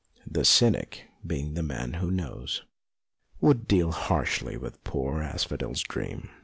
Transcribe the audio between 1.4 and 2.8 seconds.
the man who knows,